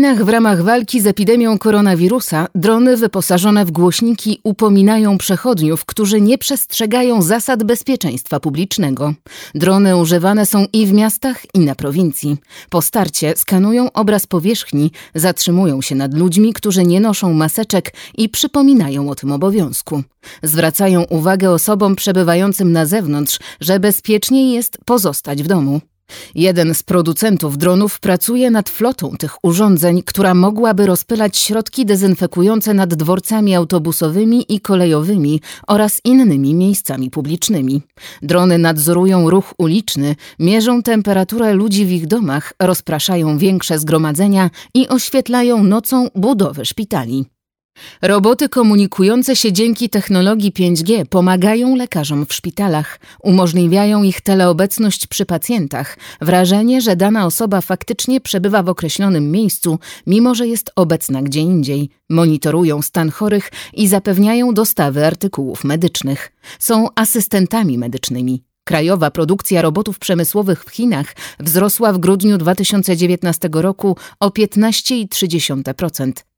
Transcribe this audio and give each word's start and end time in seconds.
Chinach 0.00 0.24
w 0.24 0.28
ramach 0.28 0.62
walki 0.62 1.00
z 1.00 1.06
epidemią 1.06 1.58
koronawirusa 1.58 2.46
drony 2.54 2.96
wyposażone 2.96 3.64
w 3.64 3.70
głośniki 3.70 4.40
upominają 4.44 5.18
przechodniów, 5.18 5.84
którzy 5.84 6.20
nie 6.20 6.38
przestrzegają 6.38 7.22
zasad 7.22 7.64
bezpieczeństwa 7.64 8.40
publicznego. 8.40 9.14
Drony 9.54 9.96
używane 9.96 10.46
są 10.46 10.66
i 10.72 10.86
w 10.86 10.92
miastach, 10.92 11.54
i 11.54 11.58
na 11.58 11.74
prowincji. 11.74 12.36
Po 12.70 12.82
starcie 12.82 13.34
skanują 13.36 13.92
obraz 13.92 14.26
powierzchni, 14.26 14.90
zatrzymują 15.14 15.82
się 15.82 15.94
nad 15.94 16.14
ludźmi, 16.14 16.52
którzy 16.52 16.84
nie 16.84 17.00
noszą 17.00 17.32
maseczek 17.32 17.92
i 18.18 18.28
przypominają 18.28 19.10
o 19.10 19.14
tym 19.14 19.32
obowiązku. 19.32 20.02
Zwracają 20.42 21.02
uwagę 21.02 21.50
osobom 21.50 21.96
przebywającym 21.96 22.72
na 22.72 22.86
zewnątrz, 22.86 23.38
że 23.60 23.80
bezpieczniej 23.80 24.52
jest 24.52 24.78
pozostać 24.84 25.42
w 25.42 25.46
domu. 25.46 25.80
Jeden 26.34 26.74
z 26.74 26.82
producentów 26.82 27.58
dronów 27.58 28.00
pracuje 28.00 28.50
nad 28.50 28.68
flotą 28.68 29.16
tych 29.18 29.44
urządzeń, 29.44 30.02
która 30.02 30.34
mogłaby 30.34 30.86
rozpylać 30.86 31.36
środki 31.36 31.86
dezynfekujące 31.86 32.74
nad 32.74 32.94
dworcami 32.94 33.54
autobusowymi 33.54 34.54
i 34.54 34.60
kolejowymi 34.60 35.40
oraz 35.66 36.00
innymi 36.04 36.54
miejscami 36.54 37.10
publicznymi. 37.10 37.82
Drony 38.22 38.58
nadzorują 38.58 39.30
ruch 39.30 39.54
uliczny, 39.58 40.16
mierzą 40.38 40.82
temperaturę 40.82 41.52
ludzi 41.54 41.86
w 41.86 41.90
ich 41.90 42.06
domach, 42.06 42.52
rozpraszają 42.62 43.38
większe 43.38 43.78
zgromadzenia 43.78 44.50
i 44.74 44.88
oświetlają 44.88 45.64
nocą 45.64 46.08
budowy 46.14 46.64
szpitali. 46.64 47.39
Roboty 48.02 48.48
komunikujące 48.48 49.36
się 49.36 49.52
dzięki 49.52 49.88
technologii 49.88 50.52
5G 50.52 51.04
pomagają 51.04 51.76
lekarzom 51.76 52.26
w 52.26 52.34
szpitalach, 52.34 53.00
umożliwiają 53.22 54.02
ich 54.02 54.20
teleobecność 54.20 55.06
przy 55.06 55.26
pacjentach, 55.26 55.98
wrażenie, 56.20 56.80
że 56.80 56.96
dana 56.96 57.26
osoba 57.26 57.60
faktycznie 57.60 58.20
przebywa 58.20 58.62
w 58.62 58.68
określonym 58.68 59.30
miejscu, 59.30 59.78
mimo 60.06 60.34
że 60.34 60.46
jest 60.46 60.70
obecna 60.76 61.22
gdzie 61.22 61.40
indziej, 61.40 61.90
monitorują 62.08 62.82
stan 62.82 63.10
chorych 63.10 63.50
i 63.72 63.88
zapewniają 63.88 64.54
dostawy 64.54 65.06
artykułów 65.06 65.64
medycznych. 65.64 66.32
Są 66.58 66.86
asystentami 66.94 67.78
medycznymi. 67.78 68.42
Krajowa 68.64 69.10
produkcja 69.10 69.62
robotów 69.62 69.98
przemysłowych 69.98 70.64
w 70.64 70.70
Chinach 70.70 71.14
wzrosła 71.40 71.92
w 71.92 71.98
grudniu 71.98 72.38
2019 72.38 73.48
roku 73.52 73.96
o 74.20 74.28
15,3%. 74.28 76.29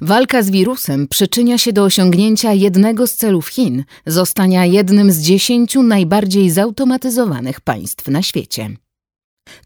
Walka 0.00 0.42
z 0.42 0.50
wirusem 0.50 1.08
przyczynia 1.08 1.58
się 1.58 1.72
do 1.72 1.84
osiągnięcia 1.84 2.52
jednego 2.52 3.06
z 3.06 3.14
celów 3.14 3.48
Chin 3.48 3.84
zostania 4.06 4.66
jednym 4.66 5.12
z 5.12 5.18
dziesięciu 5.18 5.82
najbardziej 5.82 6.50
zautomatyzowanych 6.50 7.60
państw 7.60 8.08
na 8.08 8.22
świecie. 8.22 8.70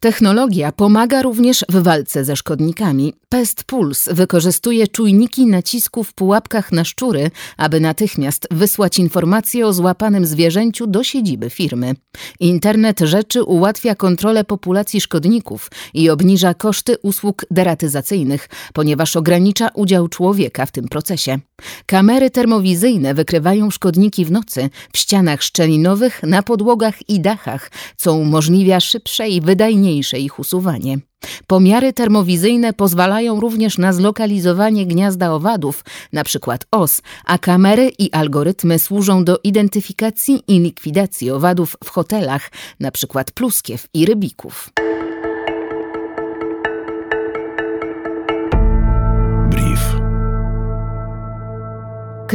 Technologia 0.01 0.73
pomaga 0.73 1.23
również 1.23 1.65
w 1.69 1.83
walce 1.83 2.25
ze 2.25 2.37
szkodnikami. 2.37 3.15
Pest 3.29 3.65
Pulse 3.65 4.15
wykorzystuje 4.15 4.89
czujniki 4.89 5.47
nacisku 5.47 6.05
w 6.05 6.15
pułapkach 6.15 6.73
na 6.73 6.85
szczury, 6.85 7.31
aby 7.57 7.81
natychmiast 7.81 8.49
wysłać 8.51 8.99
informacje 8.99 9.67
o 9.67 9.73
złapanym 9.73 10.27
zwierzęciu 10.27 10.87
do 10.87 11.05
siedziby 11.05 11.51
firmy. 11.51 11.95
Internet 12.41 13.01
rzeczy 13.01 13.43
ułatwia 13.43 13.95
kontrolę 13.95 14.45
populacji 14.45 15.01
szkodników 15.01 15.71
i 15.95 16.11
obniża 16.11 16.55
koszty 16.55 16.97
usług 17.03 17.45
deratyzacyjnych, 17.51 18.49
ponieważ 18.73 19.17
ogranicza 19.17 19.69
udział 19.75 20.09
człowieka 20.09 20.67
w 20.67 20.73
tym 20.73 20.89
procesie. 20.89 21.39
Kamery 21.87 22.31
termowizyjne 22.31 23.15
wykrywają 23.15 23.71
szkodniki 23.71 24.25
w 24.25 24.31
nocy, 24.31 24.71
w 24.93 24.99
ścianach 24.99 25.43
szczelinowych, 25.43 26.23
na 26.23 26.43
podłogach 26.43 27.09
i 27.09 27.21
dachach, 27.21 27.71
co 27.97 28.15
umożliwia 28.15 28.81
szybsze 28.81 29.29
i 29.29 29.41
wydajniejsze 29.41 29.66
ich 29.71 30.39
usuwanie. 30.39 30.99
Pomiary 31.47 31.93
termowizyjne 31.93 32.73
pozwalają 32.73 33.41
również 33.41 33.79
na 33.79 33.93
zlokalizowanie 33.93 34.87
gniazda 34.87 35.33
owadów, 35.33 35.85
np. 36.13 36.59
os, 36.71 37.03
a 37.25 37.39
kamery 37.39 37.91
i 37.99 38.13
algorytmy 38.13 38.79
służą 38.79 39.25
do 39.25 39.39
identyfikacji 39.45 40.43
i 40.49 40.61
likwidacji 40.61 41.31
owadów 41.31 41.77
w 41.85 41.91
hotelach, 41.91 42.51
np. 42.81 43.25
pluskiew 43.35 43.87
i 43.95 44.07
rybików. 44.07 44.71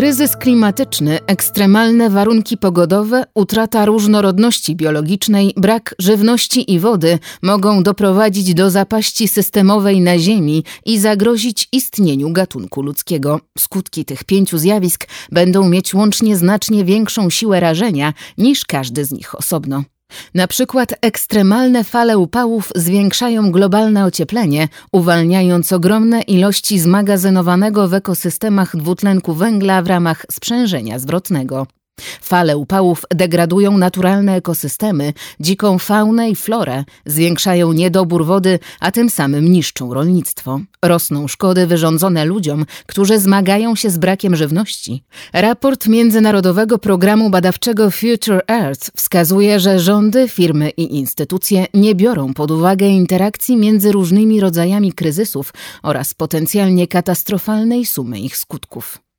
Kryzys 0.02 0.38
klimatyczny, 0.38 1.20
ekstremalne 1.28 2.10
warunki 2.10 2.58
pogodowe, 2.58 3.24
utrata 3.34 3.86
różnorodności 3.86 4.76
biologicznej, 4.76 5.54
brak 5.58 5.96
żywności 6.00 6.74
i 6.74 6.80
wody 6.80 7.20
mogą 7.42 7.84
doprowadzić 7.84 8.54
do 8.54 8.70
zapaści 8.70 9.28
systemowej 9.28 10.02
na 10.02 10.20
Ziemi 10.20 10.64
i 10.86 11.00
zagrozić 11.00 11.68
istnieniu 11.72 12.32
gatunku 12.32 12.82
ludzkiego. 12.82 13.40
Skutki 13.58 14.06
tych 14.06 14.24
pięciu 14.24 14.58
zjawisk 14.58 15.08
będą 15.32 15.70
mieć 15.70 15.94
łącznie 15.94 16.38
znacznie 16.38 16.86
większą 16.86 17.30
siłę 17.30 17.60
rażenia 17.60 18.14
niż 18.38 18.66
każdy 18.66 19.06
z 19.06 19.12
nich 19.12 19.36
osobno. 19.36 19.84
Na 20.34 20.48
przykład 20.48 20.94
ekstremalne 21.02 21.84
fale 21.84 22.18
upałów 22.18 22.72
zwiększają 22.76 23.52
globalne 23.52 24.06
ocieplenie, 24.06 24.68
uwalniając 24.92 25.74
ogromne 25.74 26.22
ilości 26.22 26.80
zmagazynowanego 26.80 27.88
w 27.88 27.94
ekosystemach 27.94 28.76
dwutlenku 28.76 29.34
węgla 29.34 29.82
w 29.82 29.88
ramach 29.88 30.26
sprzężenia 30.32 31.00
zwrotnego. 31.00 31.68
Fale 32.22 32.58
upałów 32.58 33.06
degradują 33.16 33.78
naturalne 33.78 34.36
ekosystemy, 34.36 35.14
dziką 35.40 35.80
faunę 35.80 36.30
i 36.30 36.36
florę, 36.36 36.84
zwiększają 37.06 37.74
niedobór 37.74 38.26
wody, 38.26 38.60
a 38.80 38.92
tym 38.92 39.10
samym 39.10 39.52
niszczą 39.52 39.94
rolnictwo. 39.94 40.60
Rosną 40.86 41.28
szkody 41.28 41.68
wyrządzone 41.68 42.26
ludziom, 42.26 42.66
którzy 42.86 43.20
zmagają 43.20 43.76
się 43.76 43.90
z 43.90 43.98
brakiem 43.98 44.36
żywności. 44.36 45.04
Raport 45.34 45.88
Międzynarodowego 45.88 46.78
Programu 46.78 47.30
Badawczego 47.30 47.92
Future 47.92 48.42
Earth 48.48 48.92
wskazuje, 48.96 49.60
że 49.60 49.80
rządy, 49.80 50.28
firmy 50.28 50.70
i 50.70 50.98
instytucje 50.98 51.66
nie 51.74 51.96
biorą 51.96 52.34
pod 52.34 52.52
uwagę 52.52 52.88
interakcji 52.88 53.58
między 53.58 53.92
różnymi 53.92 54.40
rodzajami 54.40 54.94
kryzysów 54.94 55.54
oraz 55.84 56.14
potencjalnie 56.14 56.88
katastrofalnej 56.88 57.86
sumy 57.86 58.20
ich 58.20 58.38
skutków. 58.38 59.11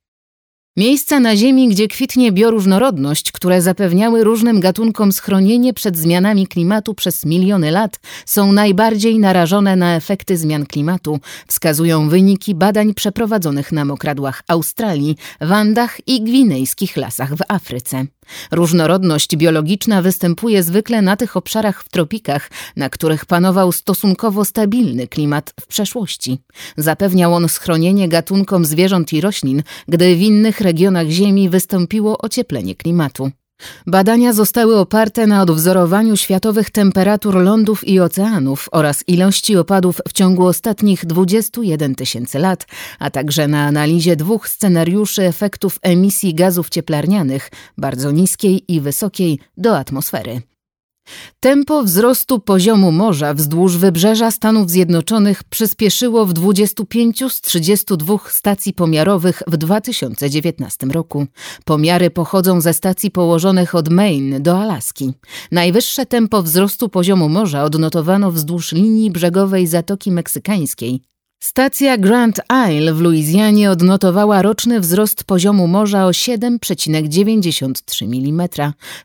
Miejsca 0.77 1.19
na 1.19 1.35
Ziemi, 1.35 1.67
gdzie 1.67 1.87
kwitnie 1.87 2.31
bioróżnorodność, 2.31 3.31
które 3.31 3.61
zapewniały 3.61 4.23
różnym 4.23 4.59
gatunkom 4.59 5.11
schronienie 5.11 5.73
przed 5.73 5.97
zmianami 5.97 6.47
klimatu 6.47 6.93
przez 6.93 7.25
miliony 7.25 7.71
lat, 7.71 7.99
są 8.25 8.51
najbardziej 8.51 9.19
narażone 9.19 9.75
na 9.75 9.95
efekty 9.95 10.37
zmian 10.37 10.65
klimatu, 10.65 11.19
wskazują 11.47 12.09
wyniki 12.09 12.55
badań 12.55 12.93
przeprowadzonych 12.93 13.71
na 13.71 13.85
mokradłach 13.85 14.43
Australii, 14.47 15.17
w 15.41 15.51
Andach 15.51 16.07
i 16.07 16.23
gwinejskich 16.23 16.97
lasach 16.97 17.35
w 17.35 17.41
Afryce. 17.47 18.05
Różnorodność 18.51 19.35
biologiczna 19.35 20.01
występuje 20.01 20.63
zwykle 20.63 21.01
na 21.01 21.15
tych 21.15 21.37
obszarach 21.37 21.83
w 21.83 21.89
tropikach, 21.89 22.49
na 22.75 22.89
których 22.89 23.25
panował 23.25 23.71
stosunkowo 23.71 24.45
stabilny 24.45 25.07
klimat 25.07 25.53
w 25.61 25.67
przeszłości. 25.67 26.39
Zapewniał 26.77 27.33
on 27.33 27.49
schronienie 27.49 28.09
gatunkom 28.09 28.65
zwierząt 28.65 29.13
i 29.13 29.21
roślin, 29.21 29.63
gdy 29.87 30.15
w 30.15 30.21
innych 30.21 30.61
regionach 30.61 31.07
Ziemi 31.07 31.49
wystąpiło 31.49 32.17
ocieplenie 32.17 32.75
klimatu. 32.75 33.31
Badania 33.87 34.33
zostały 34.33 34.77
oparte 34.77 35.27
na 35.27 35.41
odwzorowaniu 35.41 36.17
światowych 36.17 36.69
temperatur 36.69 37.35
lądów 37.35 37.87
i 37.87 37.99
oceanów 37.99 38.69
oraz 38.71 39.03
ilości 39.07 39.57
opadów 39.57 40.01
w 40.07 40.13
ciągu 40.13 40.45
ostatnich 40.45 41.05
21 41.05 41.95
tysięcy 41.95 42.39
lat, 42.39 42.67
a 42.99 43.09
także 43.09 43.47
na 43.47 43.65
analizie 43.65 44.15
dwóch 44.15 44.49
scenariuszy 44.49 45.23
efektów 45.23 45.79
emisji 45.81 46.35
gazów 46.35 46.69
cieplarnianych, 46.69 47.49
bardzo 47.77 48.11
niskiej 48.11 48.63
i 48.67 48.81
wysokiej, 48.81 49.39
do 49.57 49.77
atmosfery. 49.77 50.52
Tempo 51.39 51.83
wzrostu 51.83 52.39
poziomu 52.39 52.91
morza 52.91 53.33
wzdłuż 53.33 53.77
wybrzeża 53.77 54.31
Stanów 54.31 54.69
Zjednoczonych 54.69 55.43
przyspieszyło 55.43 56.25
w 56.25 56.33
25 56.33 57.23
z 57.29 57.41
32 57.41 58.17
stacji 58.29 58.73
pomiarowych 58.73 59.43
w 59.47 59.57
2019 59.57 60.87
roku. 60.87 61.25
Pomiary 61.65 62.09
pochodzą 62.09 62.61
ze 62.61 62.73
stacji 62.73 63.11
położonych 63.11 63.75
od 63.75 63.89
Maine 63.89 64.39
do 64.39 64.61
Alaski. 64.61 65.13
Najwyższe 65.51 66.05
tempo 66.05 66.43
wzrostu 66.43 66.89
poziomu 66.89 67.29
morza 67.29 67.63
odnotowano 67.63 68.31
wzdłuż 68.31 68.71
linii 68.71 69.11
brzegowej 69.11 69.67
Zatoki 69.67 70.11
Meksykańskiej 70.11 71.12
Stacja 71.43 71.97
Grand 71.97 72.41
Isle 72.69 72.93
w 72.93 73.01
Luizjanie 73.01 73.71
odnotowała 73.71 74.41
roczny 74.41 74.79
wzrost 74.79 75.23
poziomu 75.23 75.67
morza 75.67 76.05
o 76.05 76.09
7,93 76.09 78.05
mm. 78.05 78.49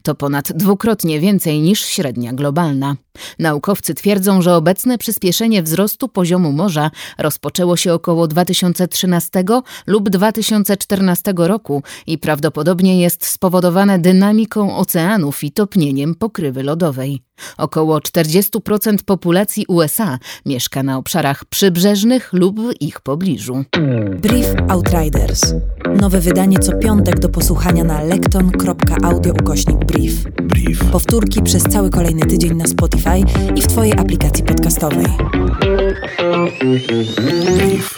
To 0.02 0.14
ponad 0.14 0.52
dwukrotnie 0.52 1.20
więcej 1.20 1.61
niż 1.61 1.85
średnia 1.85 2.32
globalna. 2.32 2.96
Naukowcy 3.38 3.94
twierdzą, 3.94 4.43
że 4.43 4.55
obecne 4.55 4.99
przyspieszenie 4.99 5.62
wzrostu 5.62 6.08
poziomu 6.08 6.52
morza 6.52 6.90
rozpoczęło 7.19 7.76
się 7.76 7.93
około 7.93 8.29
2013 8.29 9.44
lub 9.87 10.08
2014 10.08 11.34
roku 11.37 11.82
i 12.06 12.19
prawdopodobnie 12.19 13.00
jest 13.00 13.26
spowodowane 13.26 13.99
dynamiką 13.99 14.76
oceanów 14.76 15.44
i 15.44 15.52
topnieniem 15.52 16.14
pokrywy 16.14 16.62
lodowej. 16.62 17.28
Około 17.58 17.99
40% 17.99 18.96
populacji 19.06 19.64
USA 19.69 20.19
mieszka 20.46 20.82
na 20.82 20.99
obszarach 20.99 21.44
przybrzeżnych 21.44 22.32
lub 22.32 22.61
w 22.61 22.82
ich 22.82 23.00
pobliżu. 23.00 23.64
Brief 24.11 24.46
Outriders. 24.69 25.55
Nowe 26.00 26.20
wydanie 26.20 26.58
co 26.58 26.73
piątek 26.73 27.19
do 27.19 27.29
posłuchania 27.29 27.85
na 27.85 28.02
lekton.audio 28.02 29.32
ukośnik 29.32 29.76
brief. 29.76 30.25
Brief. 30.43 30.85
Powtórki 30.85 31.43
przez 31.43 31.62
cały 31.62 31.90
kolejny 31.90 32.26
tydzień 32.26 32.55
na 32.55 32.67
Spotify 32.67 33.19
i 33.56 33.62
w 33.62 33.67
Twojej 33.67 33.93
aplikacji 33.93 34.44
podcastowej. 34.44 35.06
Brief. 37.56 37.94